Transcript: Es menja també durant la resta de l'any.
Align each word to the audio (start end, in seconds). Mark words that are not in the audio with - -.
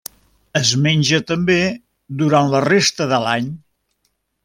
Es 0.59 0.71
menja 0.85 1.19
també 1.33 1.59
durant 2.25 2.53
la 2.57 2.65
resta 2.69 3.11
de 3.15 3.25
l'any. 3.27 3.55